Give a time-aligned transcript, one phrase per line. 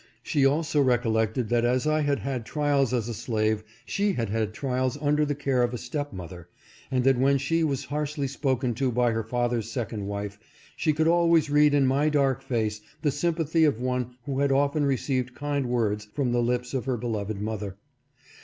[0.23, 4.47] She also recollected that as I had had trials as a slave she had had
[4.47, 6.49] her trials under the care of a stepmother,
[6.89, 10.39] and that when she was harshly spoken to by her father's second wife
[10.75, 14.87] she could always read in my dark face the sympathy of one who had often
[14.87, 17.77] received kind words from the lips of her beloved mother.